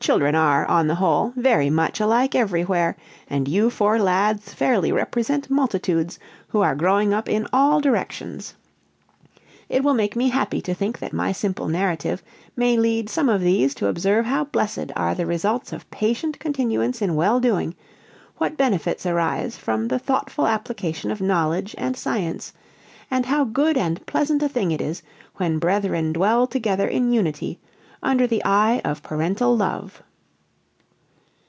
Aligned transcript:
"Children 0.00 0.34
are, 0.34 0.66
on 0.66 0.88
the 0.88 0.96
whole, 0.96 1.32
very 1.36 1.70
much 1.70 2.00
alike 2.00 2.34
everywhere, 2.34 2.96
and 3.30 3.46
you 3.46 3.70
four 3.70 4.00
lads 4.00 4.52
fairly 4.52 4.90
represent 4.90 5.48
multitudes, 5.48 6.18
who 6.48 6.60
are 6.60 6.74
growing 6.74 7.14
up 7.14 7.28
in 7.28 7.46
all 7.52 7.80
directions. 7.80 8.54
It 9.68 9.84
will 9.84 9.94
make 9.94 10.16
me 10.16 10.30
happy 10.30 10.60
to 10.62 10.74
think 10.74 10.98
that 10.98 11.12
my 11.12 11.30
simple 11.30 11.68
narrative 11.68 12.20
may 12.56 12.76
lead 12.76 13.08
some 13.10 13.28
of 13.28 13.42
these 13.42 13.76
to 13.76 13.86
observe 13.86 14.24
how 14.26 14.42
blessed 14.42 14.90
are 14.96 15.14
the 15.14 15.24
results 15.24 15.72
of 15.72 15.88
patient 15.92 16.40
continuance 16.40 17.00
in 17.00 17.14
well 17.14 17.38
doing, 17.38 17.76
what 18.38 18.56
benefits 18.56 19.06
arise 19.06 19.56
from 19.56 19.86
the 19.86 20.00
thoughtful 20.00 20.48
application 20.48 21.12
of 21.12 21.20
knowledge 21.20 21.76
and 21.78 21.96
science, 21.96 22.52
and 23.08 23.26
how 23.26 23.44
good 23.44 23.76
and 23.78 24.04
pleasant 24.04 24.42
a 24.42 24.48
thing 24.48 24.72
it 24.72 24.80
is 24.80 25.04
when 25.36 25.60
brethren 25.60 26.12
dwell 26.12 26.48
together 26.48 26.88
in 26.88 27.12
unity, 27.12 27.60
under 28.04 28.26
the 28.26 28.42
eye 28.44 28.80
of 28.84 29.00
parental 29.04 29.56
love." 29.56 30.02